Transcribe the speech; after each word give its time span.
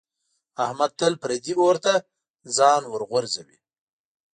احمد 0.65 0.91
تل 0.99 1.13
پردي 1.21 1.53
اور 1.61 1.75
ته 1.83 1.93
ځان 2.57 2.81
ورغورځوي. 2.87 3.59